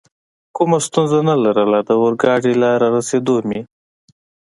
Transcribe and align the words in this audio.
کومه 0.55 0.77
ستونزه 0.87 1.19
نه 1.29 1.33
لرله، 1.43 1.79
د 1.87 1.89
اورګاډي 2.01 2.53
له 2.61 2.69
رارسېدو 2.81 3.35
مې. 3.47 3.61